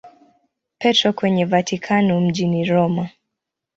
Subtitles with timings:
[0.79, 3.09] Petro kwenye Vatikano mjini Roma.